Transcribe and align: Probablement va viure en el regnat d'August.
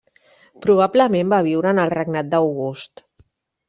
Probablement 0.65 1.31
va 1.35 1.43
viure 1.51 1.71
en 1.77 1.85
el 1.87 1.95
regnat 1.99 2.35
d'August. 2.35 3.09